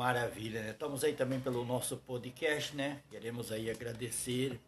Maravilha, 0.00 0.62
né? 0.62 0.70
Estamos 0.70 1.04
aí 1.04 1.12
também 1.12 1.38
pelo 1.38 1.62
nosso 1.62 1.98
podcast, 1.98 2.74
né? 2.74 3.02
Queremos 3.10 3.52
aí 3.52 3.70
agradecer 3.70 4.58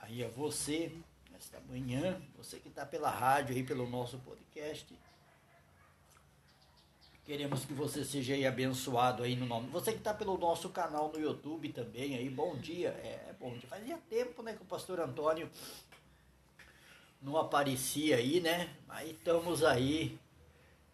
aí 0.00 0.22
a 0.22 0.28
você 0.28 0.92
nesta 1.32 1.58
manhã, 1.60 2.20
você 2.36 2.58
que 2.58 2.68
está 2.68 2.84
pela 2.84 3.08
rádio 3.08 3.56
aí 3.56 3.62
pelo 3.62 3.88
nosso 3.88 4.18
podcast. 4.18 4.86
Queremos 7.24 7.64
que 7.64 7.72
você 7.72 8.04
seja 8.04 8.34
aí 8.34 8.46
abençoado 8.46 9.22
aí 9.22 9.34
no 9.34 9.46
nome. 9.46 9.70
Você 9.70 9.92
que 9.92 9.98
está 9.98 10.12
pelo 10.12 10.36
nosso 10.36 10.68
canal 10.68 11.10
no 11.10 11.18
YouTube 11.18 11.72
também 11.72 12.14
aí, 12.14 12.28
bom 12.28 12.54
dia. 12.54 12.90
É, 13.02 13.34
bom 13.40 13.56
dia. 13.56 13.66
Fazia 13.66 13.96
tempo, 14.10 14.42
né, 14.42 14.52
que 14.52 14.62
o 14.62 14.66
pastor 14.66 15.00
Antônio 15.00 15.48
não 17.22 17.38
aparecia 17.38 18.16
aí, 18.16 18.42
né? 18.42 18.76
Mas 18.86 19.08
estamos 19.08 19.64
aí 19.64 20.18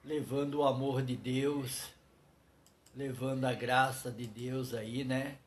levando 0.05 0.61
o 0.61 0.65
amor 0.65 1.03
de 1.03 1.17
Deus, 1.17 1.94
levando 2.95 3.45
a 3.45 3.53
graça 3.53 4.11
de 4.11 4.27
Deus 4.27 4.73
aí, 4.73 5.05
né? 5.05 5.39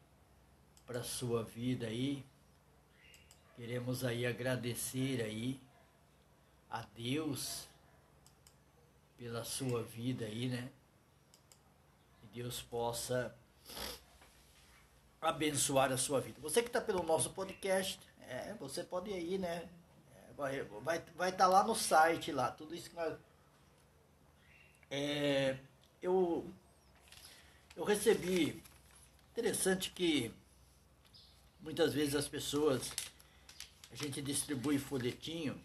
Para 0.85 1.03
sua 1.03 1.43
vida 1.43 1.87
aí. 1.87 2.25
Queremos 3.55 4.03
aí 4.03 4.25
agradecer 4.25 5.21
aí 5.21 5.59
a 6.69 6.81
Deus 6.95 7.67
pela 9.17 9.43
sua 9.43 9.83
vida 9.83 10.25
aí, 10.25 10.47
né? 10.47 10.69
Que 12.19 12.27
Deus 12.41 12.61
possa 12.61 13.35
abençoar 15.21 15.91
a 15.91 15.97
sua 15.97 16.21
vida. 16.21 16.39
Você 16.41 16.61
que 16.61 16.69
está 16.69 16.79
pelo 16.79 17.01
nosso 17.03 17.31
podcast, 17.31 17.99
é, 18.21 18.53
você 18.59 18.83
pode 18.83 19.09
ir 19.09 19.15
aí, 19.15 19.37
né? 19.37 19.67
É, 20.15 20.33
vai 20.33 20.59
estar 20.59 20.79
vai, 20.81 21.03
vai 21.15 21.31
tá 21.31 21.47
lá 21.47 21.63
no 21.63 21.75
site 21.75 22.31
lá, 22.31 22.51
tudo 22.51 22.75
isso 22.75 22.89
que 22.89 22.95
nós. 22.95 23.17
É, 24.89 25.57
eu, 26.01 26.49
eu 27.77 27.83
recebi. 27.83 28.61
Interessante 29.31 29.91
que 29.91 30.33
muitas 31.61 31.93
vezes 31.93 32.15
as 32.15 32.27
pessoas. 32.27 32.91
A 33.89 33.95
gente 33.95 34.21
distribui 34.21 34.77
folhetinho 34.77 35.59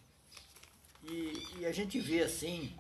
e, 1.03 1.59
e 1.59 1.67
a 1.67 1.73
gente 1.73 1.99
vê 1.99 2.23
assim 2.23 2.79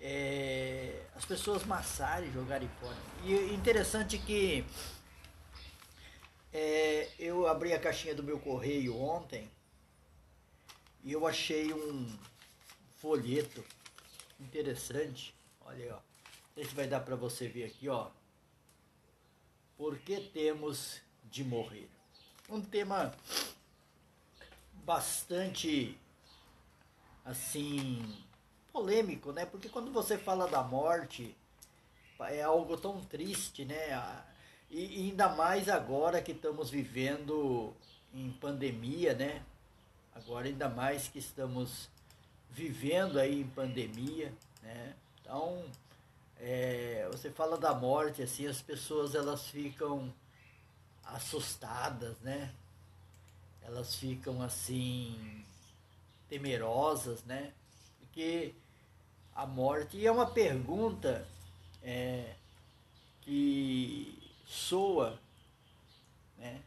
é, 0.00 1.04
as 1.14 1.26
pessoas 1.26 1.64
massarem 1.64 2.30
e 2.30 2.32
jogarem 2.32 2.68
fora. 2.80 2.96
E 3.24 3.54
interessante 3.54 4.18
que 4.18 4.64
é, 6.50 7.10
eu 7.18 7.46
abri 7.46 7.74
a 7.74 7.78
caixinha 7.78 8.14
do 8.14 8.22
meu 8.22 8.38
correio 8.38 8.96
ontem 8.96 9.50
e 11.04 11.12
eu 11.12 11.26
achei 11.26 11.70
um 11.72 12.18
folheto 13.00 13.62
interessante. 14.40 15.34
Olha 15.60 15.84
aí, 15.84 15.90
ó. 15.90 16.11
Não 16.54 16.62
sei 16.62 16.64
se 16.66 16.74
vai 16.74 16.86
dar 16.86 17.00
para 17.00 17.16
você 17.16 17.48
ver 17.48 17.64
aqui, 17.64 17.88
ó. 17.88 18.10
Por 19.76 19.98
que 19.98 20.20
temos 20.20 21.00
de 21.24 21.42
morrer? 21.42 21.88
Um 22.48 22.60
tema 22.60 23.14
bastante 24.84 25.98
assim 27.24 28.22
polêmico, 28.70 29.32
né? 29.32 29.46
Porque 29.46 29.70
quando 29.70 29.90
você 29.90 30.18
fala 30.18 30.46
da 30.46 30.62
morte, 30.62 31.34
é 32.20 32.42
algo 32.42 32.76
tão 32.76 33.00
triste, 33.00 33.64
né? 33.64 34.22
E 34.70 35.08
ainda 35.08 35.30
mais 35.30 35.70
agora 35.70 36.20
que 36.20 36.32
estamos 36.32 36.68
vivendo 36.68 37.74
em 38.12 38.30
pandemia, 38.30 39.14
né? 39.14 39.42
Agora 40.14 40.46
ainda 40.46 40.68
mais 40.68 41.08
que 41.08 41.18
estamos 41.18 41.88
vivendo 42.50 43.18
aí 43.18 43.40
em 43.40 43.48
pandemia, 43.48 44.32
né? 44.62 44.94
Então, 45.20 45.64
é, 46.44 47.08
você 47.08 47.30
fala 47.30 47.56
da 47.56 47.72
morte, 47.72 48.20
assim, 48.20 48.48
as 48.48 48.60
pessoas 48.60 49.14
elas 49.14 49.46
ficam 49.46 50.12
assustadas, 51.04 52.18
né? 52.18 52.52
Elas 53.62 53.94
ficam 53.94 54.42
assim 54.42 55.44
temerosas, 56.28 57.22
né? 57.22 57.52
Porque 58.00 58.52
a 59.36 59.46
morte. 59.46 59.96
E 59.96 60.04
é 60.04 60.10
uma 60.10 60.26
pergunta 60.26 61.24
é, 61.80 62.34
que 63.20 64.20
soa, 64.44 65.16
né? 66.36 66.60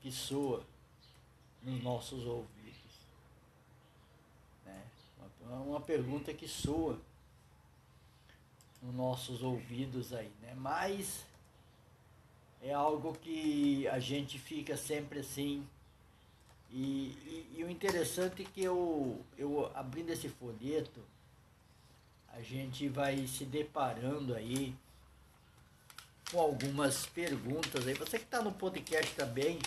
Que 0.00 0.10
soa 0.10 0.66
nos 1.62 1.80
nossos 1.80 2.26
ouvidos. 2.26 2.74
Né? 4.66 4.82
Uma, 5.40 5.60
uma 5.60 5.80
pergunta 5.80 6.34
que 6.34 6.48
soa 6.48 6.98
nos 8.84 8.94
nossos 8.94 9.42
ouvidos 9.42 10.12
aí, 10.12 10.30
né? 10.42 10.54
Mas 10.56 11.24
é 12.62 12.72
algo 12.72 13.14
que 13.14 13.88
a 13.88 13.98
gente 13.98 14.38
fica 14.38 14.76
sempre 14.76 15.20
assim 15.20 15.66
e, 16.76 17.16
e, 17.24 17.54
e, 17.58 17.64
o 17.64 17.70
interessante 17.70 18.42
é 18.42 18.44
que 18.44 18.60
eu, 18.60 19.24
eu 19.38 19.70
abrindo 19.76 20.10
esse 20.10 20.28
folheto, 20.28 21.00
a 22.32 22.42
gente 22.42 22.88
vai 22.88 23.28
se 23.28 23.44
deparando 23.44 24.34
aí 24.34 24.74
com 26.32 26.40
algumas 26.40 27.06
perguntas 27.06 27.86
aí. 27.86 27.94
Você 27.94 28.18
que 28.18 28.24
está 28.24 28.42
no 28.42 28.50
podcast 28.50 29.14
também, 29.14 29.60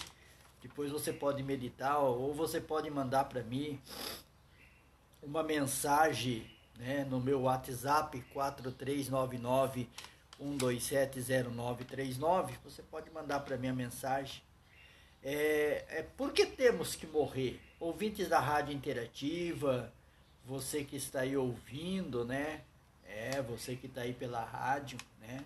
depois 0.61 0.91
você 0.91 1.13
pode 1.13 1.41
meditar 1.43 1.97
ou 1.99 2.33
você 2.33 2.59
pode 2.59 2.89
mandar 2.91 3.23
para 3.23 3.41
mim 3.41 3.79
uma 5.23 5.43
mensagem 5.43 6.45
né, 6.77 7.05
no 7.09 7.19
meu 7.19 7.41
WhatsApp 7.41 8.21
4399 8.33 9.89
1270939. 10.41 12.53
Você 12.63 12.81
pode 12.83 13.09
mandar 13.09 13.41
para 13.41 13.57
mim 13.57 13.67
a 13.69 13.73
mensagem 13.73 14.41
é, 15.23 15.85
é 15.89 16.03
por 16.03 16.31
que 16.31 16.45
temos 16.45 16.95
que 16.95 17.05
morrer? 17.05 17.59
Ouvintes 17.79 18.27
da 18.27 18.39
Rádio 18.39 18.73
Interativa, 18.73 19.91
você 20.45 20.83
que 20.83 20.95
está 20.95 21.21
aí 21.21 21.35
ouvindo, 21.35 22.23
né? 22.23 22.61
É, 23.05 23.41
você 23.41 23.75
que 23.75 23.87
está 23.87 24.01
aí 24.01 24.13
pela 24.13 24.43
rádio, 24.43 24.97
né? 25.19 25.43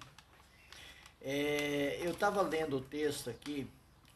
É, 1.22 2.00
eu 2.02 2.12
estava 2.12 2.42
lendo 2.42 2.78
o 2.78 2.82
texto 2.82 3.30
aqui 3.30 3.68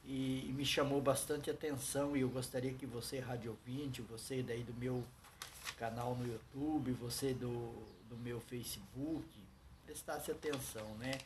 e, 0.03 0.47
e, 0.47 0.53
me 0.53 0.65
chamou 0.65 1.01
bastante 1.01 1.49
atenção 1.49 2.15
e 2.15 2.21
eu 2.21 2.29
gostaria 2.29 2.73
que 2.73 2.85
você, 2.85 3.19
rádio 3.19 3.51
ouvinte, 3.51 4.01
você 4.01 4.43
daí 4.43 4.63
do 4.63 4.73
meu 4.73 5.03
canal 5.73 6.15
no 6.15 6.25
YouTube, 6.25 6.91
você 6.91 7.33
do, 7.33 7.73
do 8.09 8.17
meu 8.17 8.39
Facebook, 8.39 9.25
prestasse 9.85 10.31
atenção, 10.31 10.87
né? 10.95 11.17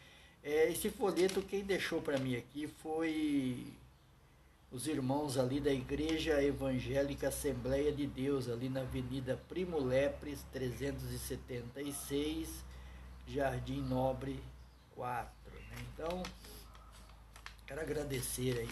É, 0.44 0.72
esse 0.72 0.90
folheto 0.90 1.42
quem 1.42 1.64
deixou 1.64 2.02
para 2.02 2.18
mim 2.18 2.36
aqui 2.36 2.68
foi 2.68 3.74
os 4.72 4.88
irmãos 4.88 5.38
ali 5.38 5.60
da 5.60 5.74
Igreja 5.74 6.42
Evangélica 6.44 7.28
Assembleia 7.30 7.92
de 7.92 8.06
Deus, 8.06 8.48
ali 8.48 8.70
na 8.70 8.82
Avenida 8.82 9.36
Primo 9.50 9.80
Lepres, 9.80 10.46
376, 10.54 12.48
Jardim 13.28 13.82
Nobre 13.82 14.40
4. 14.96 15.30
Né? 15.52 15.86
Então, 15.94 16.22
quero 17.66 17.82
agradecer 17.82 18.60
aí. 18.60 18.70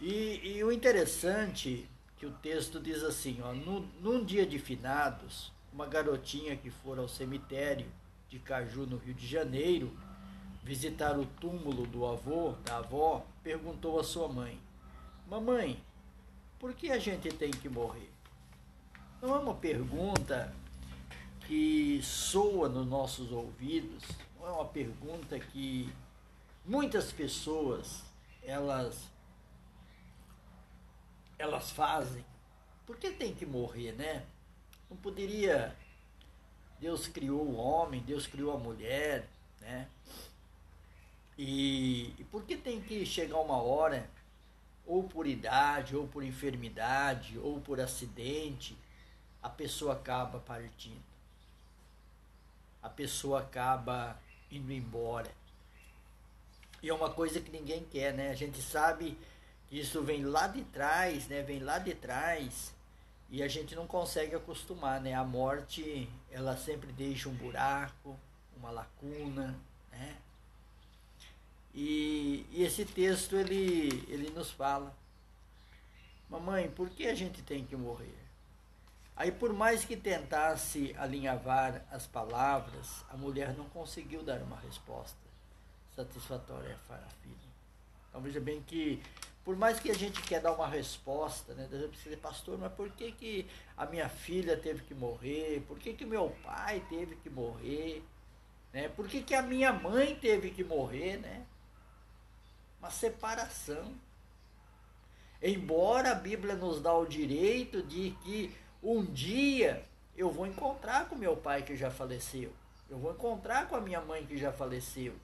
E, 0.00 0.56
e, 0.56 0.64
o 0.64 0.72
interessante 0.72 1.86
que 2.20 2.26
o 2.26 2.30
texto 2.30 2.78
diz 2.78 3.02
assim, 3.02 3.40
ó, 3.42 3.54
no, 3.54 3.80
num 4.02 4.22
dia 4.22 4.44
de 4.44 4.58
finados, 4.58 5.50
uma 5.72 5.86
garotinha 5.86 6.54
que 6.54 6.70
for 6.70 6.98
ao 6.98 7.08
cemitério 7.08 7.90
de 8.28 8.38
Caju, 8.38 8.84
no 8.84 8.98
Rio 8.98 9.14
de 9.14 9.26
Janeiro, 9.26 9.90
visitar 10.62 11.18
o 11.18 11.24
túmulo 11.24 11.86
do 11.86 12.04
avô, 12.04 12.52
da 12.62 12.76
avó, 12.76 13.24
perguntou 13.42 13.98
à 13.98 14.04
sua 14.04 14.28
mãe, 14.28 14.60
Mamãe, 15.30 15.82
por 16.58 16.74
que 16.74 16.90
a 16.90 16.98
gente 16.98 17.30
tem 17.30 17.50
que 17.50 17.70
morrer? 17.70 18.10
Não 19.22 19.34
é 19.34 19.38
uma 19.38 19.54
pergunta 19.54 20.54
que 21.46 22.02
soa 22.02 22.68
nos 22.68 22.86
nossos 22.86 23.32
ouvidos, 23.32 24.04
não 24.38 24.46
é 24.46 24.50
uma 24.50 24.66
pergunta 24.66 25.40
que 25.40 25.90
muitas 26.66 27.10
pessoas 27.12 28.02
elas 28.42 29.08
elas 31.40 31.70
fazem. 31.70 32.24
Por 32.86 32.96
que 32.96 33.10
tem 33.10 33.34
que 33.34 33.46
morrer, 33.46 33.92
né? 33.92 34.24
Não 34.88 34.96
poderia 34.96 35.76
Deus 36.80 37.06
criou 37.06 37.42
o 37.42 37.56
homem, 37.56 38.00
Deus 38.00 38.26
criou 38.26 38.54
a 38.54 38.58
mulher, 38.58 39.28
né? 39.60 39.86
E, 41.36 42.14
e 42.18 42.24
por 42.30 42.44
que 42.44 42.56
tem 42.56 42.80
que 42.80 43.04
chegar 43.04 43.38
uma 43.38 43.60
hora 43.60 44.08
ou 44.86 45.04
por 45.04 45.26
idade, 45.26 45.94
ou 45.94 46.08
por 46.08 46.24
enfermidade, 46.24 47.38
ou 47.38 47.60
por 47.60 47.80
acidente, 47.80 48.76
a 49.42 49.48
pessoa 49.48 49.92
acaba 49.92 50.40
partindo. 50.40 51.02
A 52.82 52.88
pessoa 52.88 53.40
acaba 53.40 54.18
indo 54.50 54.72
embora. 54.72 55.30
E 56.82 56.88
é 56.88 56.94
uma 56.94 57.10
coisa 57.10 57.40
que 57.40 57.50
ninguém 57.50 57.84
quer, 57.84 58.14
né? 58.14 58.30
A 58.30 58.34
gente 58.34 58.60
sabe 58.60 59.16
isso 59.70 60.02
vem 60.02 60.24
lá 60.24 60.46
de 60.46 60.64
trás, 60.64 61.28
né? 61.28 61.42
Vem 61.42 61.60
lá 61.60 61.78
de 61.78 61.94
trás 61.94 62.74
e 63.28 63.42
a 63.42 63.48
gente 63.48 63.74
não 63.74 63.86
consegue 63.86 64.34
acostumar, 64.34 65.00
né? 65.00 65.14
A 65.14 65.24
morte, 65.24 66.08
ela 66.30 66.56
sempre 66.56 66.92
deixa 66.92 67.28
um 67.28 67.34
buraco, 67.34 68.18
uma 68.56 68.70
lacuna, 68.70 69.56
Né? 69.92 70.16
E, 71.74 72.46
e 72.50 72.62
esse 72.64 72.84
texto 72.84 73.36
ele, 73.36 74.04
ele 74.08 74.30
nos 74.30 74.50
fala, 74.50 74.92
mamãe, 76.28 76.68
por 76.68 76.90
que 76.90 77.06
a 77.06 77.14
gente 77.14 77.42
tem 77.42 77.64
que 77.64 77.76
morrer? 77.76 78.18
Aí, 79.16 79.30
por 79.30 79.52
mais 79.52 79.84
que 79.84 79.96
tentasse 79.96 80.94
alinhavar 80.98 81.84
as 81.90 82.06
palavras, 82.06 83.04
a 83.10 83.16
mulher 83.16 83.54
não 83.54 83.68
conseguiu 83.68 84.22
dar 84.22 84.40
uma 84.40 84.58
resposta 84.58 85.18
satisfatória 85.94 86.78
à 86.88 87.10
filha. 87.22 87.36
Então, 88.08 88.20
veja 88.22 88.40
bem 88.40 88.62
que, 88.62 89.02
por 89.44 89.56
mais 89.56 89.80
que 89.80 89.90
a 89.90 89.94
gente 89.94 90.20
quer 90.22 90.40
dar 90.40 90.52
uma 90.52 90.66
resposta, 90.66 91.54
né, 91.54 91.66
Deus 91.70 91.86
precisa 91.86 92.10
dizer, 92.10 92.20
pastor, 92.20 92.58
mas 92.58 92.72
por 92.72 92.90
que, 92.90 93.10
que 93.12 93.46
a 93.76 93.86
minha 93.86 94.08
filha 94.08 94.56
teve 94.56 94.82
que 94.84 94.94
morrer? 94.94 95.64
Por 95.66 95.78
que, 95.78 95.94
que 95.94 96.04
meu 96.04 96.30
pai 96.42 96.82
teve 96.88 97.16
que 97.16 97.30
morrer? 97.30 98.04
Né? 98.72 98.88
Por 98.88 99.08
que, 99.08 99.22
que 99.22 99.34
a 99.34 99.42
minha 99.42 99.72
mãe 99.72 100.14
teve 100.14 100.50
que 100.50 100.62
morrer? 100.62 101.16
Né? 101.18 101.44
Uma 102.78 102.90
separação. 102.90 103.94
Embora 105.42 106.12
a 106.12 106.14
Bíblia 106.14 106.54
nos 106.54 106.82
dá 106.82 106.94
o 106.94 107.06
direito 107.06 107.82
de 107.82 108.10
que 108.22 108.54
um 108.82 109.04
dia 109.04 109.82
eu 110.16 110.30
vou 110.30 110.46
encontrar 110.46 111.08
com 111.08 111.16
meu 111.16 111.34
pai 111.34 111.62
que 111.62 111.74
já 111.74 111.90
faleceu. 111.90 112.52
Eu 112.90 112.98
vou 112.98 113.12
encontrar 113.12 113.68
com 113.68 113.76
a 113.76 113.80
minha 113.80 114.00
mãe 114.00 114.26
que 114.26 114.36
já 114.36 114.52
faleceu. 114.52 115.14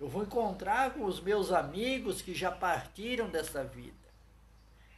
Eu 0.00 0.08
vou 0.08 0.22
encontrar 0.22 0.94
com 0.94 1.04
os 1.04 1.20
meus 1.20 1.52
amigos 1.52 2.22
que 2.22 2.34
já 2.34 2.50
partiram 2.50 3.28
dessa 3.28 3.62
vida. 3.62 3.94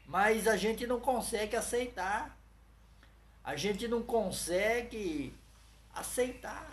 Mas 0.07 0.47
a 0.47 0.57
gente 0.57 0.87
não 0.87 1.01
consegue 1.01 1.57
aceitar. 1.57 2.39
A 3.43 3.57
gente 3.57 3.89
não 3.89 4.01
consegue 4.01 5.35
aceitar. 5.93 6.71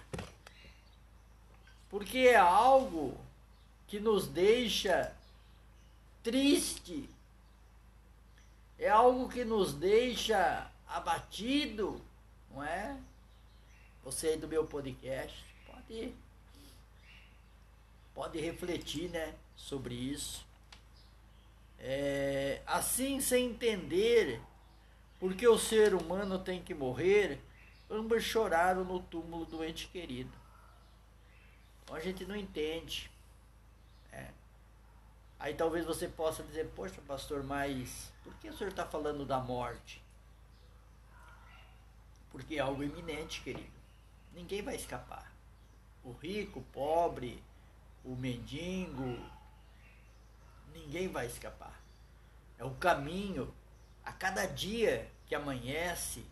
Porque 1.90 2.20
é 2.20 2.36
algo 2.36 3.18
que 3.88 4.00
nos 4.00 4.28
deixa 4.28 5.12
triste. 6.22 7.10
É 8.78 8.90
algo 8.90 9.28
que 9.28 9.44
nos 9.44 9.74
deixa 9.74 10.70
abatido, 10.88 12.00
não 12.52 12.64
é? 12.64 12.96
Você 14.04 14.28
aí 14.28 14.38
do 14.38 14.48
meu 14.48 14.66
podcast, 14.68 15.44
pode 15.66 16.14
pode 18.20 18.38
refletir, 18.38 19.10
né, 19.10 19.34
sobre 19.56 19.96
isso. 19.96 20.46
É, 21.80 22.62
assim, 22.68 23.22
sem 23.22 23.52
entender 23.52 24.42
porque 25.18 25.48
o 25.48 25.58
ser 25.58 25.94
humano 25.96 26.38
tem 26.38 26.62
que 26.62 26.74
morrer, 26.74 27.40
ambos 27.90 28.22
choraram 28.22 28.84
no 28.84 29.00
túmulo 29.00 29.46
do 29.46 29.64
ente 29.64 29.88
querido. 29.88 30.38
Então 31.82 31.96
a 31.96 32.02
gente 32.02 32.26
não 32.26 32.36
entende. 32.36 33.10
É. 34.12 34.28
Aí 35.40 35.54
talvez 35.54 35.86
você 35.86 36.06
possa 36.06 36.44
dizer, 36.44 36.70
poxa 36.76 37.02
pastor, 37.08 37.42
mas 37.42 38.12
por 38.22 38.34
que 38.34 38.50
o 38.50 38.54
senhor 38.54 38.72
está 38.72 38.86
falando 38.86 39.26
da 39.26 39.40
morte? 39.40 40.04
Porque 42.30 42.56
é 42.56 42.60
algo 42.60 42.84
iminente, 42.84 43.40
querido. 43.40 43.80
Ninguém 44.34 44.62
vai 44.62 44.76
escapar. 44.76 45.32
O 46.04 46.12
rico, 46.12 46.60
o 46.60 46.64
pobre, 46.64 47.42
o 48.04 48.16
mendigo, 48.16 49.18
ninguém 50.74 51.08
vai 51.08 51.26
escapar. 51.26 51.80
É 52.58 52.64
o 52.64 52.76
caminho. 52.76 53.54
A 54.04 54.12
cada 54.12 54.46
dia 54.46 55.10
que 55.28 55.36
amanhece, 55.36 56.26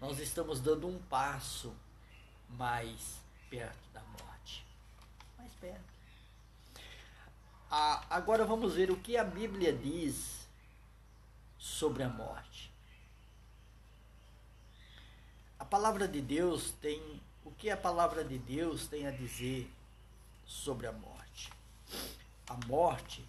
nós 0.00 0.18
estamos 0.18 0.60
dando 0.60 0.86
um 0.86 0.98
passo 1.04 1.74
mais 2.50 3.20
perto 3.48 3.88
da 3.92 4.02
morte. 4.02 4.66
Mais 5.38 5.52
perto. 5.54 5.96
Ah, 7.70 8.04
agora 8.10 8.44
vamos 8.44 8.74
ver 8.74 8.90
o 8.90 8.96
que 8.96 9.16
a 9.16 9.24
Bíblia 9.24 9.72
diz 9.72 10.46
sobre 11.58 12.02
a 12.02 12.08
morte. 12.08 12.70
A 15.58 15.64
palavra 15.64 16.06
de 16.06 16.20
Deus 16.20 16.70
tem 16.72 17.20
o 17.44 17.50
que 17.50 17.70
a 17.70 17.76
palavra 17.76 18.22
de 18.22 18.38
Deus 18.38 18.86
tem 18.86 19.06
a 19.06 19.10
dizer 19.10 19.70
sobre 20.46 20.86
a 20.86 20.92
morte. 20.92 21.52
A 22.48 22.54
morte 22.66 23.26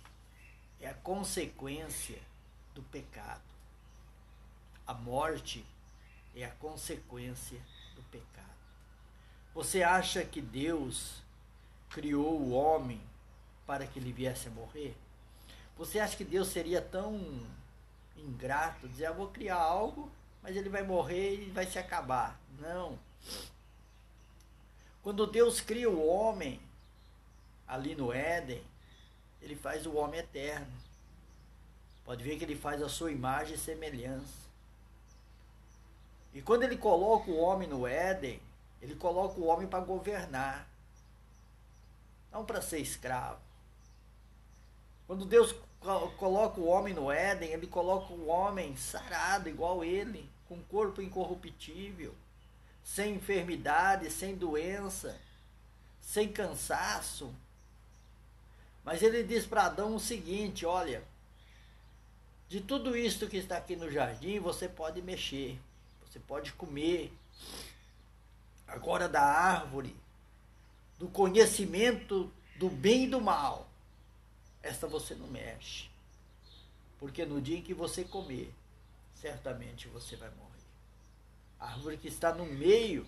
é 0.79 0.87
a 0.87 0.93
consequência 0.93 2.19
do 2.73 2.81
pecado. 2.83 3.41
A 4.85 4.93
morte 4.93 5.65
é 6.35 6.45
a 6.45 6.51
consequência 6.51 7.59
do 7.95 8.03
pecado. 8.03 8.47
Você 9.53 9.81
acha 9.81 10.23
que 10.23 10.39
Deus 10.39 11.23
criou 11.89 12.39
o 12.39 12.51
homem 12.51 13.01
para 13.65 13.87
que 13.87 13.97
ele 13.97 14.13
viesse 14.13 14.47
a 14.47 14.51
morrer? 14.51 14.95
Você 15.77 15.99
acha 15.99 16.15
que 16.15 16.23
Deus 16.23 16.49
seria 16.49 16.81
tão 16.81 17.45
ingrato 18.15 18.87
dizer, 18.87 19.07
eu 19.07 19.15
vou 19.15 19.27
criar 19.27 19.57
algo, 19.57 20.11
mas 20.41 20.55
ele 20.55 20.69
vai 20.69 20.83
morrer 20.83 21.41
e 21.41 21.49
vai 21.49 21.65
se 21.65 21.79
acabar? 21.79 22.39
Não. 22.59 22.97
Quando 25.01 25.25
Deus 25.25 25.59
cria 25.59 25.89
o 25.89 26.05
homem, 26.05 26.59
ali 27.67 27.95
no 27.95 28.13
Éden, 28.13 28.63
ele 29.41 29.55
faz 29.55 29.85
o 29.85 29.95
homem 29.95 30.19
eterno. 30.19 30.71
Pode 32.05 32.23
ver 32.23 32.37
que 32.37 32.45
ele 32.45 32.55
faz 32.55 32.81
a 32.81 32.87
sua 32.87 33.11
imagem 33.11 33.55
e 33.55 33.59
semelhança. 33.59 34.47
E 36.33 36.41
quando 36.41 36.63
ele 36.63 36.77
coloca 36.77 37.29
o 37.29 37.37
homem 37.37 37.67
no 37.67 37.85
Éden, 37.85 38.39
ele 38.81 38.95
coloca 38.95 39.39
o 39.39 39.45
homem 39.45 39.67
para 39.67 39.83
governar, 39.83 40.67
não 42.31 42.45
para 42.45 42.61
ser 42.61 42.79
escravo. 42.79 43.41
Quando 45.05 45.25
Deus 45.25 45.55
coloca 46.17 46.59
o 46.59 46.67
homem 46.67 46.93
no 46.93 47.11
Éden, 47.11 47.49
ele 47.49 47.67
coloca 47.67 48.13
o 48.13 48.27
homem 48.27 48.75
sarado 48.75 49.49
igual 49.49 49.83
ele, 49.83 50.29
com 50.47 50.61
corpo 50.63 51.01
incorruptível, 51.01 52.13
sem 52.83 53.15
enfermidade, 53.15 54.09
sem 54.11 54.35
doença, 54.35 55.19
sem 56.01 56.31
cansaço, 56.31 57.33
mas 58.87 59.03
ele 59.03 59.21
diz 59.21 59.45
para 59.45 59.65
Adão 59.65 59.97
o 59.97 59.99
seguinte: 59.99 60.65
olha, 60.65 61.03
de 62.47 62.61
tudo 62.61 62.95
isto 62.95 63.27
que 63.27 63.35
está 63.35 63.57
aqui 63.57 63.75
no 63.75 63.91
jardim, 63.91 64.39
você 64.39 64.69
pode 64.69 65.01
mexer, 65.01 65.59
você 66.05 66.17
pode 66.19 66.53
comer. 66.53 67.11
Agora, 68.65 69.09
da 69.09 69.21
árvore, 69.21 69.93
do 70.97 71.09
conhecimento 71.09 72.31
do 72.55 72.69
bem 72.69 73.03
e 73.03 73.09
do 73.09 73.19
mal, 73.19 73.69
esta 74.63 74.87
você 74.87 75.13
não 75.15 75.27
mexe. 75.27 75.89
Porque 76.97 77.25
no 77.25 77.41
dia 77.41 77.57
em 77.57 77.61
que 77.61 77.73
você 77.73 78.05
comer, 78.05 78.53
certamente 79.15 79.89
você 79.89 80.15
vai 80.15 80.29
morrer. 80.29 80.63
A 81.59 81.73
árvore 81.73 81.97
que 81.97 82.07
está 82.07 82.33
no 82.33 82.45
meio 82.45 83.05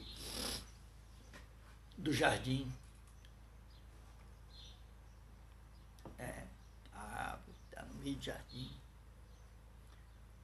do 1.98 2.12
jardim, 2.12 2.70
de 8.16 8.28
jardim. 8.28 8.72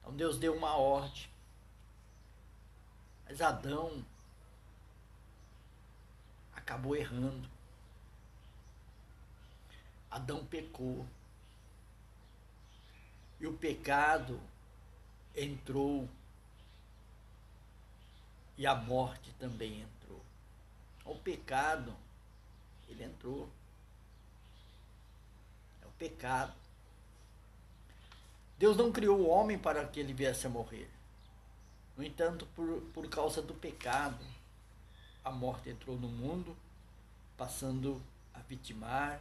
Então 0.00 0.14
Deus 0.14 0.38
deu 0.38 0.54
uma 0.54 0.76
ordem. 0.76 1.28
Mas 3.24 3.40
Adão 3.40 4.04
acabou 6.54 6.94
errando. 6.96 7.48
Adão 10.10 10.44
pecou. 10.46 11.06
E 13.40 13.46
o 13.46 13.52
pecado 13.56 14.40
entrou. 15.34 16.08
E 18.56 18.66
a 18.66 18.74
morte 18.74 19.32
também 19.38 19.82
entrou. 19.82 20.22
O 21.04 21.14
pecado, 21.16 21.94
ele 22.88 23.04
entrou. 23.04 23.48
É 25.82 25.86
o 25.86 25.90
pecado. 25.92 26.65
Deus 28.58 28.76
não 28.76 28.90
criou 28.90 29.18
o 29.18 29.28
homem 29.28 29.58
para 29.58 29.86
que 29.86 30.00
ele 30.00 30.12
viesse 30.12 30.46
a 30.46 30.50
morrer. 30.50 30.90
No 31.96 32.02
entanto, 32.04 32.46
por, 32.54 32.82
por 32.92 33.08
causa 33.08 33.40
do 33.40 33.54
pecado, 33.54 34.18
a 35.24 35.30
morte 35.30 35.70
entrou 35.70 35.96
no 35.96 36.08
mundo, 36.08 36.54
passando 37.36 38.02
a 38.34 38.40
vitimar 38.40 39.20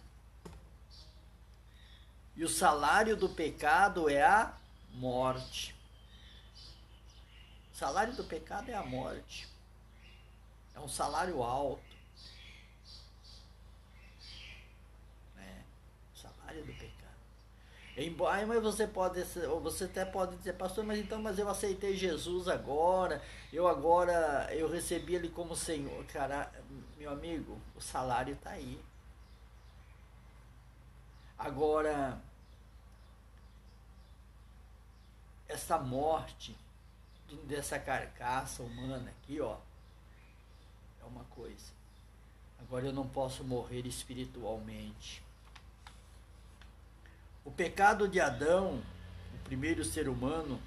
E 2.35 2.43
o 2.43 2.49
salário 2.49 3.15
do 3.15 3.29
pecado 3.29 4.09
é 4.09 4.23
a 4.23 4.51
morte. 4.93 5.74
O 7.75 7.77
salário 7.77 8.13
do 8.15 8.23
pecado 8.23 8.71
é 8.71 8.73
a 8.73 8.85
morte. 8.85 9.49
É 10.73 10.79
um 10.79 10.87
salário 10.87 11.43
alto. 11.43 11.83
É. 15.37 15.61
Embora, 17.97 18.47
mas 18.47 18.63
você 18.63 18.87
pode, 18.87 19.21
você 19.61 19.83
até 19.83 20.05
pode 20.05 20.37
dizer, 20.37 20.53
pastor, 20.53 20.85
mas 20.85 20.99
então, 20.99 21.21
mas 21.21 21.37
eu 21.37 21.49
aceitei 21.49 21.97
Jesus 21.97 22.47
agora, 22.47 23.21
eu 23.51 23.67
agora, 23.67 24.47
eu 24.53 24.69
recebi 24.69 25.15
ele 25.15 25.27
como 25.27 25.53
Senhor. 25.53 26.05
Cara, 26.05 26.49
meu 26.97 27.11
amigo, 27.11 27.59
o 27.75 27.81
salário 27.81 28.35
está 28.35 28.51
aí. 28.51 28.81
Agora, 31.37 32.21
essa 35.49 35.77
morte 35.77 36.55
dessa 37.43 37.77
carcaça 37.79 38.63
humana 38.63 39.09
aqui, 39.09 39.39
ó, 39.39 39.57
é 41.01 41.05
uma 41.05 41.23
coisa. 41.25 41.73
Agora 42.59 42.85
eu 42.85 42.93
não 42.93 43.07
posso 43.07 43.43
morrer 43.43 43.85
espiritualmente. 43.85 45.23
O 47.43 47.51
pecado 47.51 48.07
de 48.07 48.19
Adão, 48.19 48.81
o 49.33 49.43
primeiro 49.43 49.85
ser 49.85 50.09
humano, 50.09 50.59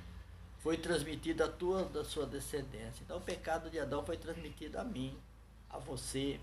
foi 0.60 0.76
transmitido 0.76 1.42
a 1.42 1.48
toda 1.48 2.04
sua 2.04 2.26
descendência. 2.26 3.02
Então 3.02 3.16
o 3.18 3.20
pecado 3.20 3.70
de 3.70 3.78
Adão 3.78 4.04
foi 4.04 4.16
transmitido 4.16 4.78
a 4.78 4.84
mim, 4.84 5.18
a 5.70 5.78
você. 5.78 6.40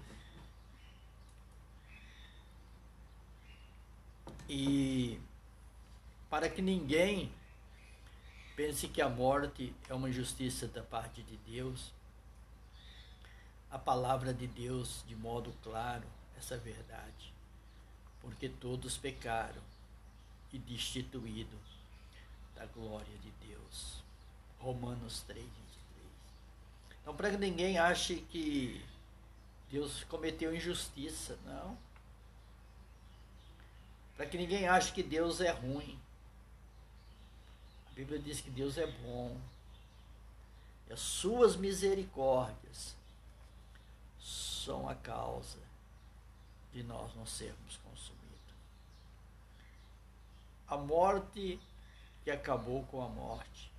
E 4.50 5.20
para 6.29 6.50
que 6.50 6.62
ninguém 6.62 7.32
pense 8.56 8.88
que 8.88 9.02
a 9.02 9.10
morte 9.10 9.74
é 9.90 9.94
uma 9.94 10.10
injustiça 10.10 10.68
da 10.68 10.82
parte 10.82 11.22
de 11.24 11.38
Deus, 11.38 11.92
a 13.70 13.78
palavra 13.78 14.34
de 14.34 14.48
Deus 14.48 15.04
de 15.08 15.16
modo 15.16 15.54
claro 15.62 16.06
essa 16.38 16.58
verdade. 16.58 17.34
Porque 18.22 18.50
todos 18.50 18.98
pecaram 18.98 19.62
e 20.52 20.58
destituído 20.58 21.58
da 22.56 22.66
glória 22.68 23.18
de 23.22 23.48
Deus. 23.48 24.04
Romanos 24.60 25.22
3, 25.28 25.44
23. 25.44 25.56
Então, 27.02 27.16
para 27.16 27.30
que 27.32 27.38
ninguém 27.38 27.78
ache 27.78 28.26
que 28.32 28.84
Deus 29.70 30.06
cometeu 30.06 30.56
injustiça, 30.56 31.38
não. 31.46 31.78
Para 34.16 34.26
que 34.26 34.38
ninguém 34.38 34.68
ache 34.68 34.94
que 34.94 35.04
Deus 35.04 35.42
é 35.42 35.52
ruim. 35.52 36.00
A 37.96 37.98
Bíblia 37.98 38.20
diz 38.20 38.42
que 38.42 38.50
Deus 38.50 38.78
é 38.78 38.86
bom. 38.86 39.40
E 40.90 40.94
as 40.94 41.00
suas 41.00 41.56
misericórdias 41.56 42.96
são 44.20 44.90
a 44.90 44.96
causa 44.96 45.60
de 46.74 46.84
nós 46.84 47.16
não 47.16 47.25
sermos 47.25 47.78
consumidos 47.78 48.25
a 50.68 50.78
morte 50.78 51.60
que 52.24 52.32
acabou 52.32 52.84
com 52.86 53.02
a 53.02 53.08
morte. 53.08 53.72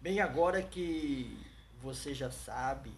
Bem, 0.00 0.20
agora 0.20 0.62
que 0.62 1.36
você 1.82 2.14
já 2.14 2.30
sabe 2.30 2.92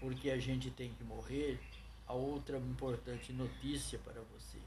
porque 0.00 0.30
a 0.30 0.38
gente 0.38 0.70
tem 0.70 0.92
que 0.94 1.04
morrer, 1.04 1.60
a 2.06 2.14
outra 2.14 2.56
importante 2.56 3.32
notícia 3.32 3.98
para 3.98 4.20
você. 4.20 4.58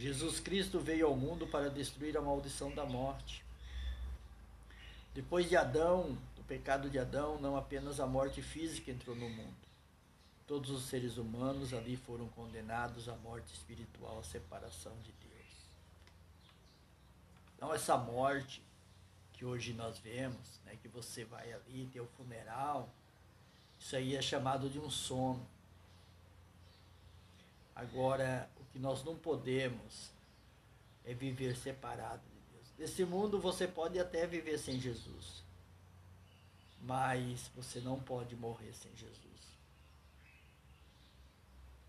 Jesus 0.00 0.40
Cristo 0.40 0.80
veio 0.80 1.06
ao 1.06 1.14
mundo 1.14 1.46
para 1.46 1.68
destruir 1.68 2.16
a 2.16 2.22
maldição 2.22 2.74
da 2.74 2.86
morte. 2.86 3.44
Depois 5.14 5.46
de 5.46 5.58
Adão, 5.58 6.16
do 6.34 6.42
pecado 6.44 6.88
de 6.88 6.98
Adão, 6.98 7.38
não 7.38 7.54
apenas 7.54 8.00
a 8.00 8.06
morte 8.06 8.40
física 8.40 8.90
entrou 8.90 9.14
no 9.14 9.28
mundo, 9.28 9.60
Todos 10.46 10.70
os 10.70 10.84
seres 10.86 11.16
humanos 11.16 11.72
ali 11.72 11.96
foram 11.96 12.26
condenados 12.30 13.08
à 13.08 13.14
morte 13.18 13.52
espiritual, 13.52 14.18
à 14.18 14.22
separação 14.24 14.90
de 15.04 15.12
Deus. 15.12 15.46
Então, 17.54 17.72
essa 17.72 17.96
morte 17.96 18.60
que 19.34 19.44
hoje 19.44 19.72
nós 19.74 19.98
vemos, 19.98 20.58
né, 20.64 20.76
que 20.82 20.88
você 20.88 21.24
vai 21.24 21.52
ali 21.52 21.88
ter 21.92 22.00
o 22.00 22.06
funeral, 22.16 22.88
isso 23.78 23.94
aí 23.94 24.16
é 24.16 24.22
chamado 24.22 24.68
de 24.68 24.80
um 24.80 24.90
sono. 24.90 25.46
Agora, 27.76 28.50
que 28.70 28.78
nós 28.78 29.04
não 29.04 29.16
podemos 29.16 30.10
é 31.04 31.14
viver 31.14 31.56
separado 31.56 32.22
de 32.22 32.40
Deus. 32.52 32.72
Nesse 32.78 33.04
mundo 33.04 33.40
você 33.40 33.66
pode 33.66 33.98
até 33.98 34.26
viver 34.26 34.58
sem 34.58 34.78
Jesus, 34.78 35.42
mas 36.80 37.50
você 37.54 37.80
não 37.80 38.00
pode 38.00 38.36
morrer 38.36 38.72
sem 38.72 38.94
Jesus. 38.96 39.20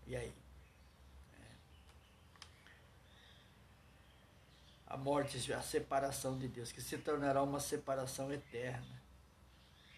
E 0.06 0.16
aí? 0.16 0.32
É. 1.34 1.46
A 4.88 4.96
morte, 4.96 5.52
a 5.52 5.62
separação 5.62 6.38
de 6.38 6.48
Deus, 6.48 6.72
que 6.72 6.82
se 6.82 6.98
tornará 6.98 7.42
uma 7.42 7.60
separação 7.60 8.32
eterna 8.32 9.02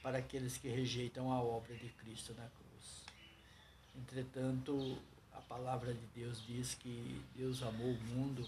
para 0.03 0.19
aqueles 0.19 0.59
que 0.59 0.69
rejeitam 0.69 1.33
a 1.33 1.43
obra 1.43 1.75
de 1.75 1.89
Cristo 1.89 2.35
na 2.35 2.47
cruz. 2.47 3.05
Entretanto, 3.97 4.99
a 5.35 5.41
palavra 5.43 5.93
de 5.93 6.07
Deus 6.15 6.45
diz 6.47 6.75
que 6.75 7.21
Deus 7.35 7.63
amou 7.63 7.93
o 7.93 8.01
mundo 8.15 8.47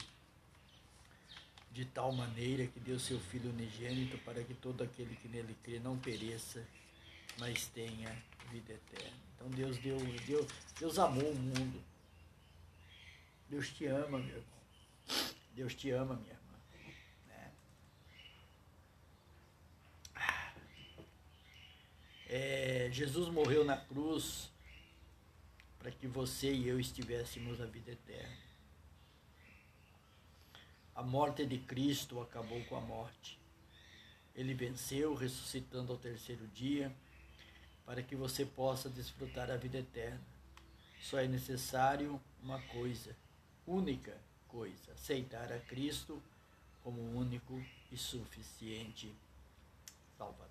de 1.72 1.84
tal 1.84 2.10
maneira 2.12 2.66
que 2.66 2.80
deu 2.80 2.98
seu 2.98 3.20
Filho 3.20 3.50
unigênito 3.50 4.16
para 4.18 4.42
que 4.42 4.54
todo 4.54 4.82
aquele 4.82 5.14
que 5.16 5.28
nele 5.28 5.54
crê 5.62 5.78
não 5.78 5.98
pereça, 5.98 6.66
mas 7.38 7.66
tenha 7.66 8.10
vida 8.50 8.72
eterna. 8.72 9.16
Então 9.34 9.50
Deus 9.50 9.76
deu, 9.78 9.98
Deus, 10.26 10.46
Deus 10.78 10.98
amou 10.98 11.30
o 11.30 11.34
mundo. 11.34 11.82
Deus 13.48 13.68
te 13.70 13.86
ama, 13.86 14.18
meu 14.18 14.36
irmão. 14.36 14.56
Deus 15.54 15.74
te 15.74 15.90
ama, 15.90 16.16
minha 16.16 16.32
irmã. 16.32 16.58
Né? 17.26 17.52
É, 22.28 22.88
Jesus 22.90 23.28
morreu 23.28 23.64
na 23.64 23.76
cruz 23.76 24.50
para 25.86 25.94
que 25.94 26.08
você 26.08 26.52
e 26.52 26.66
eu 26.66 26.80
estivéssemos 26.80 27.60
a 27.60 27.64
vida 27.64 27.92
eterna. 27.92 28.36
A 30.92 31.00
morte 31.00 31.46
de 31.46 31.58
Cristo 31.58 32.20
acabou 32.20 32.60
com 32.64 32.74
a 32.74 32.80
morte. 32.80 33.38
Ele 34.34 34.52
venceu, 34.52 35.14
ressuscitando 35.14 35.92
ao 35.92 35.98
terceiro 35.98 36.44
dia 36.48 36.92
para 37.84 38.02
que 38.02 38.16
você 38.16 38.44
possa 38.44 38.90
desfrutar 38.90 39.48
a 39.48 39.56
vida 39.56 39.78
eterna. 39.78 40.20
Só 41.00 41.20
é 41.20 41.28
necessário 41.28 42.20
uma 42.42 42.60
coisa, 42.62 43.16
única 43.64 44.20
coisa: 44.48 44.90
aceitar 44.90 45.52
a 45.52 45.60
Cristo 45.60 46.20
como 46.82 47.00
único 47.16 47.64
e 47.92 47.96
suficiente 47.96 49.14
Salvador. 50.18 50.50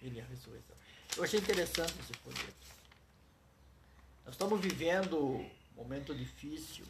Ele 0.00 0.20
é 0.20 0.22
a 0.22 0.26
ressurreição. 0.26 0.74
Eu 1.18 1.24
achei 1.24 1.38
interessante 1.38 2.00
esse 2.00 2.14
folheto. 2.14 2.83
Nós 4.24 4.34
estamos 4.34 4.60
vivendo 4.60 5.18
um 5.18 5.50
momento 5.76 6.14
difícil. 6.14 6.86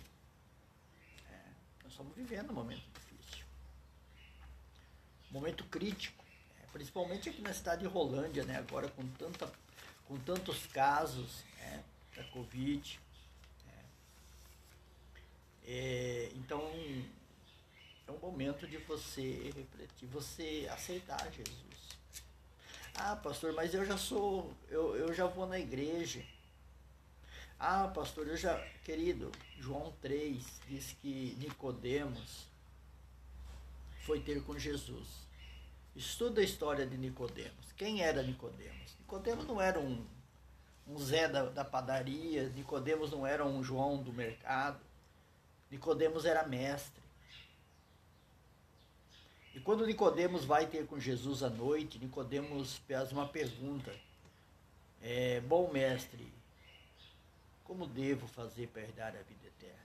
É, 1.29 1.39
nós 1.83 1.93
estamos 1.93 2.15
vivendo 2.15 2.51
um 2.51 2.55
momento 2.55 2.85
difícil. 2.95 3.45
Um 5.31 5.35
momento 5.35 5.65
crítico. 5.65 6.25
É, 6.63 6.67
principalmente 6.73 7.29
aqui 7.29 7.43
na 7.43 7.53
cidade 7.53 7.83
de 7.83 7.89
Rolândia, 7.89 8.45
né? 8.45 8.57
agora 8.57 8.89
com 8.89 9.07
tanta 9.09 9.53
com 10.07 10.19
tantos 10.19 10.67
casos 10.67 11.43
né, 11.59 11.83
da 12.15 12.25
Covid. 12.25 13.01
Né. 13.67 13.85
É, 15.67 16.31
então, 16.35 16.61
é 18.07 18.13
um 18.13 18.19
momento 18.19 18.67
de 18.67 18.77
você 18.79 19.51
refletir, 19.57 20.07
você 20.07 20.69
aceitar 20.71 21.31
Jesus. 21.33 21.65
Ah, 22.95 23.17
pastor, 23.17 23.53
mas 23.55 23.75
eu 23.75 23.85
já 23.85 23.97
sou, 23.97 24.55
eu, 24.69 24.95
eu 24.95 25.13
já 25.13 25.27
vou 25.27 25.47
na 25.47 25.59
igreja. 25.59 26.25
Ah, 27.59 27.89
pastor, 27.89 28.27
eu 28.29 28.37
já, 28.37 28.59
querido, 28.85 29.31
João 29.59 29.93
3 30.03 30.45
diz 30.69 30.93
que 31.01 31.37
Nicodemos 31.39 32.47
foi 34.05 34.21
ter 34.21 34.43
com 34.43 34.59
Jesus. 34.59 35.25
Estuda 35.97 36.41
a 36.41 36.45
história 36.45 36.87
de 36.87 36.97
Nicodemos. 36.97 37.73
Quem 37.77 38.03
era 38.03 38.23
Nicodemos? 38.23 38.97
Nicodemos 38.99 39.47
não 39.47 39.61
era 39.61 39.79
um, 39.79 40.05
um 40.87 40.99
Zé 40.99 41.29
da, 41.29 41.45
da 41.47 41.65
padaria, 41.65 42.49
Nicodemos 42.51 43.11
não 43.11 43.27
era 43.27 43.47
um 43.47 43.63
João 43.63 44.03
do 44.03 44.13
mercado. 44.13 44.81
Nicodemos 45.71 46.25
era 46.25 46.47
mestre. 46.47 47.03
E 49.55 49.61
quando 49.61 49.87
Nicodemos 49.87 50.45
vai 50.45 50.67
ter 50.67 50.85
com 50.87 50.99
Jesus 50.99 51.45
à 51.45 51.49
noite, 51.49 51.99
Nicodemos 51.99 52.79
faz 52.89 53.13
uma 53.13 53.29
pergunta. 53.29 53.95
É, 55.01 55.41
bom 55.43 55.71
mestre, 55.71 56.33
como 57.65 57.87
devo 57.87 58.27
fazer 58.29 58.69
para 58.69 58.83
herdar 58.83 59.17
a 59.17 59.23
vida 59.23 59.47
eterna? 59.47 59.85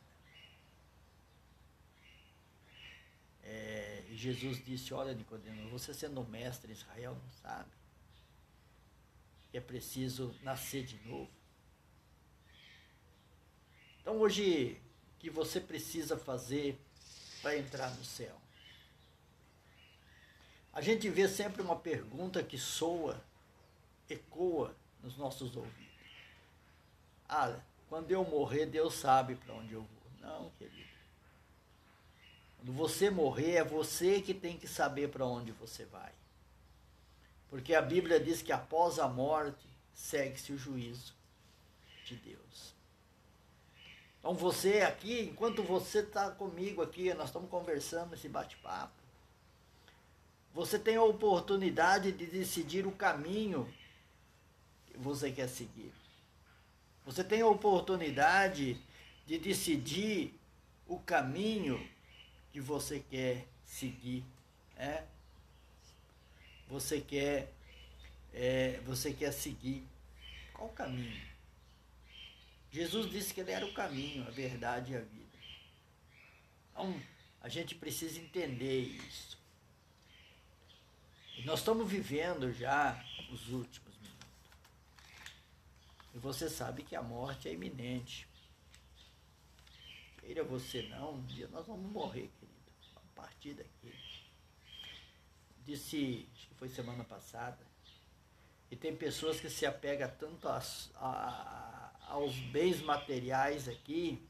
É, 3.44 4.04
e 4.10 4.16
Jesus 4.16 4.64
disse, 4.64 4.94
olha 4.94 5.14
Nicodemos, 5.14 5.72
você 5.72 5.94
sendo 5.94 6.24
mestre 6.26 6.72
em 6.72 6.76
Israel 6.76 7.16
não 7.16 7.32
sabe 7.42 7.80
é 9.54 9.60
preciso 9.60 10.36
nascer 10.44 10.86
de 10.86 10.98
novo. 11.08 11.30
Então 14.02 14.18
hoje 14.20 14.80
que 15.18 15.30
você 15.30 15.60
precisa 15.60 16.18
fazer 16.18 16.80
para 17.42 17.58
entrar 17.58 17.90
no 17.96 18.06
céu? 18.06 18.40
A 20.72 20.82
gente 20.82 21.10
vê 21.10 21.28
sempre 21.28 21.62
uma 21.62 21.76
pergunta 21.76 22.44
que 22.44 22.58
soa, 22.58 23.22
ecoa 24.10 24.76
nos 25.02 25.18
nossos 25.18 25.56
ouvidos. 25.56 25.90
Ah, 27.28 27.60
quando 27.90 28.12
eu 28.12 28.24
morrer, 28.24 28.68
Deus 28.68 28.94
sabe 28.94 29.36
para 29.36 29.54
onde 29.56 29.74
eu 29.74 29.82
vou. 29.82 30.12
Não, 30.22 30.52
querido. 30.52 30.88
Quando 32.58 32.74
você 32.74 33.10
morrer, 33.10 33.56
é 33.56 33.64
você 33.64 34.22
que 34.22 34.34
tem 34.34 34.58
que 34.58 34.68
saber 34.68 35.10
para 35.10 35.26
onde 35.26 35.52
você 35.52 35.86
vai. 35.86 36.12
Porque 37.50 37.74
a 37.74 37.82
Bíblia 37.82 38.20
diz 38.20 38.42
que 38.42 38.52
após 38.52 39.00
a 39.00 39.08
morte 39.08 39.68
segue-se 39.94 40.54
o 40.54 40.58
juízo 40.58 41.16
de 42.06 42.16
Deus. 42.16 42.76
Então 44.20 44.36
você 44.36 44.82
aqui, 44.82 45.22
enquanto 45.22 45.64
você 45.64 46.00
está 46.00 46.30
comigo 46.30 46.82
aqui, 46.82 47.14
nós 47.14 47.30
estamos 47.30 47.50
conversando 47.50 48.14
esse 48.14 48.30
bate-papo. 48.30 48.94
Você 50.54 50.78
tem 50.78 50.96
a 50.96 51.04
oportunidade 51.04 52.12
de 52.12 52.26
decidir 52.26 52.86
o 52.86 52.92
caminho 52.92 53.72
que 54.88 54.98
você 54.98 55.32
quer 55.32 55.48
seguir. 55.48 55.94
Você 57.10 57.24
tem 57.24 57.42
a 57.42 57.48
oportunidade 57.48 58.80
de 59.26 59.40
decidir 59.40 60.32
o 60.88 61.00
caminho 61.00 61.84
que 62.52 62.62
você 62.62 63.00
quer 63.00 63.48
seguir. 63.66 64.24
É? 64.78 65.04
Você 66.68 67.02
quer, 67.02 67.52
é, 68.32 68.80
você 68.86 69.12
quer 69.12 69.32
seguir 69.32 69.84
qual 70.54 70.70
caminho? 70.70 71.20
Jesus 72.72 73.10
disse 73.10 73.34
que 73.34 73.42
ele 73.42 73.54
era 73.54 73.66
o 73.66 73.74
caminho, 73.74 74.28
a 74.28 74.30
verdade 74.30 74.94
e 74.94 74.96
a 74.96 75.00
vida. 75.00 75.40
Então, 76.72 77.02
a 77.42 77.50
gente 77.50 77.74
precisa 77.74 78.20
entender 78.20 78.82
isso. 78.82 79.36
E 81.40 81.42
nós 81.42 81.58
estamos 81.58 81.90
vivendo 81.90 82.54
já 82.54 83.04
os 83.32 83.50
últimos. 83.50 83.89
E 86.14 86.18
você 86.18 86.50
sabe 86.50 86.84
que 86.84 86.96
a 86.96 87.02
morte 87.02 87.48
é 87.48 87.54
iminente. 87.54 88.28
Queira 90.20 90.44
você 90.44 90.84
não, 90.84 91.16
um 91.16 91.26
dia 91.26 91.48
nós 91.48 91.66
vamos 91.66 91.92
morrer, 91.92 92.30
querido. 92.40 92.60
A 92.96 93.16
partir 93.16 93.54
daqui. 93.54 93.94
Disse, 95.66 96.28
acho 96.34 96.48
que 96.48 96.56
foi 96.56 96.70
semana 96.70 97.04
passada, 97.04 97.70
e 98.72 98.76
tem 98.76 98.96
pessoas 98.96 99.40
que 99.40 99.50
se 99.50 99.66
apegam 99.66 100.10
tanto 100.20 100.48
a, 100.48 100.62
a, 100.96 101.92
aos 102.08 102.36
bens 102.36 102.82
materiais 102.82 103.68
aqui, 103.68 104.24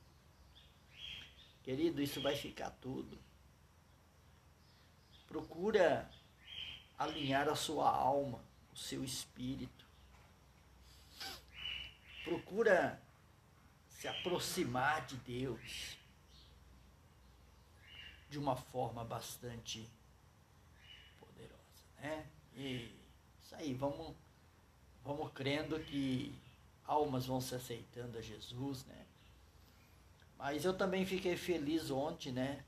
querido, 1.64 2.02
isso 2.02 2.22
vai 2.22 2.36
ficar 2.36 2.70
tudo. 2.82 3.18
Procura 5.28 6.10
alinhar 6.98 7.50
a 7.50 7.56
sua 7.56 7.90
alma, 7.90 8.42
o 8.74 8.78
seu 8.78 9.04
espírito. 9.04 9.86
Procura 12.30 13.02
se 13.90 14.08
aproximar 14.08 15.04
de 15.08 15.16
Deus 15.18 15.98
de 18.30 18.38
uma 18.38 18.56
forma 18.56 19.04
bastante 19.04 19.90
poderosa, 21.20 21.84
né? 22.00 22.28
E 22.56 22.96
isso 23.42 23.56
aí, 23.56 23.74
vamos, 23.74 24.16
vamos 25.04 25.32
crendo 25.34 25.80
que 25.80 26.40
almas 26.86 27.26
vão 27.26 27.42
se 27.42 27.56
aceitando 27.56 28.20
a 28.20 28.22
Jesus, 28.22 28.86
né? 28.86 29.08
Mas 30.38 30.64
eu 30.64 30.78
também 30.78 31.08
fiquei 31.08 31.36
feliz 31.36 31.90
ontem, 31.90 32.32
né? 32.32 32.64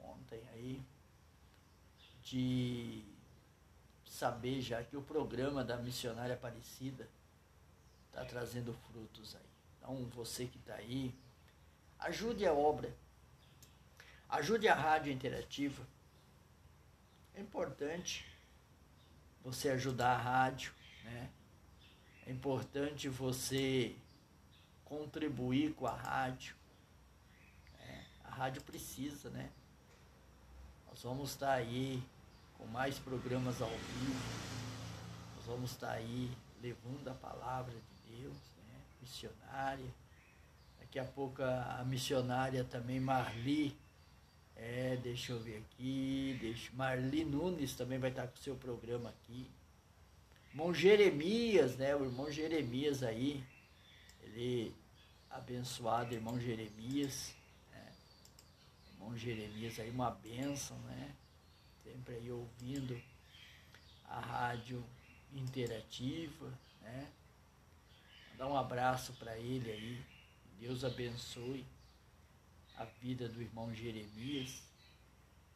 Ontem 0.00 0.42
aí, 0.54 0.82
de 2.22 3.04
saber 4.06 4.62
já 4.62 4.82
que 4.82 4.96
o 4.96 5.02
programa 5.02 5.62
da 5.62 5.76
Missionária 5.76 6.34
Aparecida 6.34 7.06
está 8.16 8.24
trazendo 8.24 8.72
frutos 8.72 9.36
aí. 9.36 9.42
Então, 9.76 10.06
você 10.06 10.46
que 10.46 10.56
está 10.56 10.74
aí, 10.74 11.14
ajude 11.98 12.46
a 12.46 12.52
obra, 12.54 12.96
ajude 14.30 14.66
a 14.68 14.74
rádio 14.74 15.12
interativa. 15.12 15.86
É 17.34 17.40
importante 17.42 18.24
você 19.44 19.68
ajudar 19.68 20.14
a 20.14 20.16
rádio, 20.16 20.72
né? 21.04 21.30
É 22.26 22.32
importante 22.32 23.06
você 23.06 23.94
contribuir 24.82 25.74
com 25.74 25.86
a 25.86 25.94
rádio. 25.94 26.56
É, 27.78 28.04
a 28.24 28.30
rádio 28.30 28.62
precisa, 28.62 29.28
né? 29.28 29.52
Nós 30.88 31.02
vamos 31.02 31.30
estar 31.30 31.52
aí 31.52 32.02
com 32.56 32.64
mais 32.66 32.98
programas 32.98 33.60
ao 33.60 33.68
vivo. 33.68 34.56
Nós 35.36 35.44
vamos 35.44 35.72
estar 35.72 35.92
aí 35.92 36.34
levando 36.62 37.08
a 37.08 37.14
palavra 37.14 37.74
de 37.74 37.95
Deus, 38.06 38.36
né? 38.56 38.80
missionária. 39.00 39.94
Daqui 40.78 40.98
a 40.98 41.04
pouco 41.04 41.42
a, 41.42 41.84
missionária 41.84 42.64
também, 42.64 43.00
Marli, 43.00 43.76
é, 44.54 44.96
deixa 44.96 45.32
eu 45.32 45.40
ver 45.40 45.58
aqui, 45.58 46.38
deixa, 46.40 46.72
Marli 46.74 47.24
Nunes 47.24 47.74
também 47.74 47.98
vai 47.98 48.10
estar 48.10 48.26
com 48.26 48.34
o 48.34 48.42
seu 48.42 48.56
programa 48.56 49.10
aqui. 49.10 49.50
Irmão 50.50 50.72
Jeremias, 50.72 51.76
né? 51.76 51.94
O 51.94 52.04
irmão 52.04 52.30
Jeremias 52.30 53.02
aí, 53.02 53.44
ele 54.22 54.74
abençoado, 55.28 56.14
irmão 56.14 56.40
Jeremias. 56.40 57.34
Né? 57.70 57.92
Irmão 58.92 59.16
Jeremias 59.16 59.78
aí, 59.78 59.90
uma 59.90 60.10
bênção, 60.10 60.78
né? 60.78 61.14
sempre 61.84 62.16
aí 62.16 62.30
ouvindo 62.30 63.00
a 64.04 64.18
rádio 64.18 64.84
interativa, 65.32 66.52
né? 66.82 67.08
Dar 68.36 68.46
um 68.46 68.56
abraço 68.56 69.12
para 69.14 69.38
ele 69.38 69.70
aí. 69.70 70.04
Deus 70.58 70.84
abençoe 70.84 71.64
a 72.76 72.84
vida 72.84 73.28
do 73.28 73.40
irmão 73.40 73.74
Jeremias, 73.74 74.62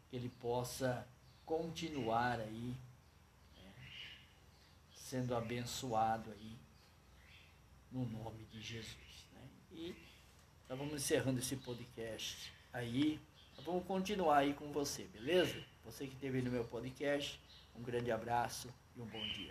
que 0.09 0.16
ele 0.16 0.29
possa 0.40 1.07
continuar 1.45 2.40
aí 2.40 2.77
né? 3.57 3.75
sendo 4.95 5.35
abençoado 5.35 6.31
aí 6.31 6.57
no 7.90 8.07
nome 8.07 8.45
de 8.47 8.61
Jesus, 8.61 9.27
né? 9.33 9.49
E 9.73 9.95
nós 10.69 10.79
vamos 10.79 10.95
encerrando 10.95 11.40
esse 11.40 11.57
podcast 11.57 12.53
aí. 12.73 13.21
Vamos 13.64 13.85
continuar 13.85 14.38
aí 14.38 14.55
com 14.55 14.73
você, 14.73 15.05
beleza? 15.05 15.62
Você 15.85 16.07
que 16.07 16.14
esteve 16.14 16.40
no 16.40 16.51
meu 16.51 16.64
podcast, 16.64 17.38
um 17.75 17.83
grande 17.83 18.11
abraço 18.11 18.73
e 18.97 19.01
um 19.01 19.07
bom 19.07 19.27
dia. 19.29 19.49